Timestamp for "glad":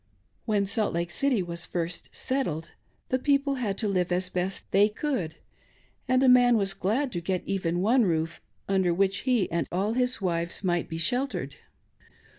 6.73-7.11